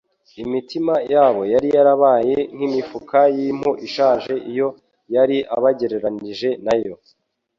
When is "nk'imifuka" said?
2.55-3.17